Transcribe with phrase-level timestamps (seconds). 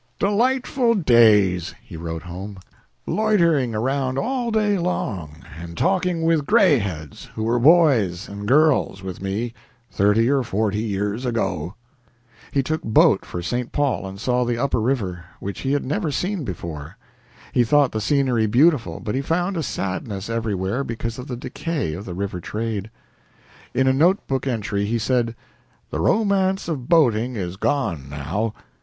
[0.17, 2.57] "Delightful days," he wrote home,
[3.05, 9.21] "loitering around all day long, and talking with grayheads who were boys and girls with
[9.21, 9.53] me
[9.91, 11.75] thirty or forty years ago."
[12.51, 13.71] He took boat for St.
[13.71, 16.97] Paul and saw the upper river, which he had never seen before.
[17.51, 21.93] He thought the scenery beautiful, but he found a sadness everywhere because of the decay
[21.93, 22.89] of the river trade.
[23.75, 25.35] In a note book entry he said:
[25.91, 28.55] "The romance of boating is gone now.